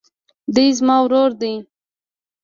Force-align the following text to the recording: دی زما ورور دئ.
دی 0.55 0.65
زما 0.77 0.95
ورور 1.03 1.31
دئ. 1.41 1.55